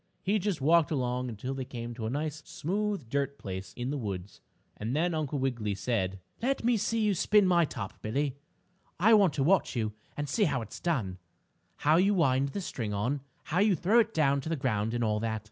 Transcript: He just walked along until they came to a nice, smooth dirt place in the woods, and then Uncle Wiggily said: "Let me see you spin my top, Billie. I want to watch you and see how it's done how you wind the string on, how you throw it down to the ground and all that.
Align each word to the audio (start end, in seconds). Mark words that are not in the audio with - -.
He 0.23 0.39
just 0.39 0.61
walked 0.61 0.89
along 0.89 1.29
until 1.29 1.53
they 1.53 1.63
came 1.63 1.93
to 1.93 2.07
a 2.07 2.09
nice, 2.09 2.41
smooth 2.43 3.07
dirt 3.07 3.37
place 3.37 3.71
in 3.73 3.91
the 3.91 3.99
woods, 3.99 4.41
and 4.75 4.95
then 4.95 5.13
Uncle 5.13 5.37
Wiggily 5.37 5.75
said: 5.75 6.19
"Let 6.41 6.63
me 6.63 6.75
see 6.75 7.01
you 7.01 7.13
spin 7.13 7.45
my 7.45 7.65
top, 7.65 8.01
Billie. 8.01 8.35
I 8.99 9.13
want 9.13 9.33
to 9.33 9.43
watch 9.43 9.75
you 9.75 9.93
and 10.17 10.27
see 10.27 10.45
how 10.45 10.63
it's 10.63 10.79
done 10.79 11.19
how 11.85 11.97
you 11.97 12.15
wind 12.15 12.49
the 12.49 12.61
string 12.61 12.95
on, 12.95 13.21
how 13.43 13.59
you 13.59 13.75
throw 13.75 13.99
it 13.99 14.11
down 14.11 14.41
to 14.41 14.49
the 14.49 14.55
ground 14.55 14.95
and 14.95 15.03
all 15.03 15.19
that. 15.19 15.39